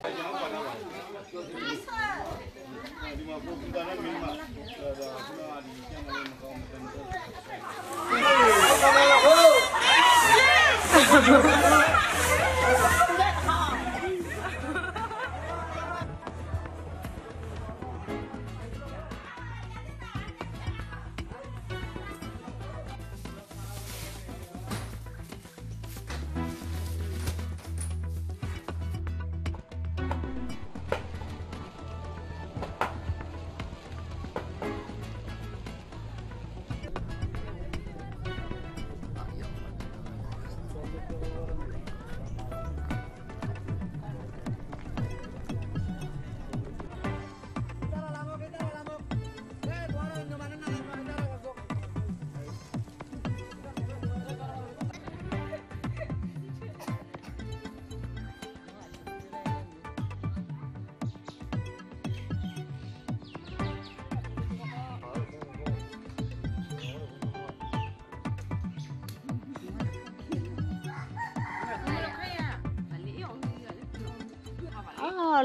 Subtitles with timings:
[0.00, 0.62] 哎，两块了，
[1.32, 1.48] 就是，
[3.02, 4.94] 呃，你们不就在那边嘛，对不对？
[4.94, 5.02] 是
[5.42, 5.58] 吧？
[5.64, 7.87] 李先生，和我们这。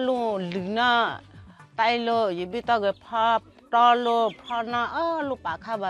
[0.08, 0.94] ลุงหรือนะ
[1.76, 3.28] ไตโลยิบิตาเกพา
[3.73, 4.08] ตอโล
[4.42, 5.86] พานาอ้อลูกปากข้าไป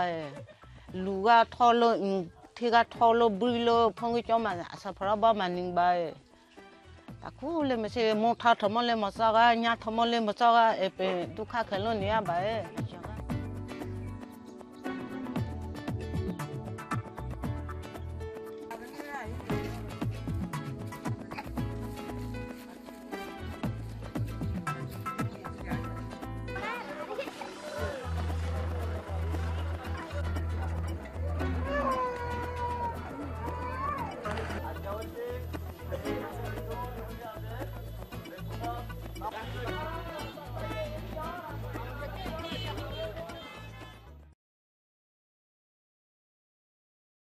[1.04, 1.82] ลูกาทอโล
[2.56, 5.80] ที่กาทอโลบุยโลพงกิจอมันาสะพระบ้ามันนิงไป
[7.22, 11.00] ตะคูเลยไม่ใช่มุทาทมเลยมาซากาญาทมเลยมาซากาเอเป
[11.36, 12.32] ดุข้าเคลนเนี่ยไป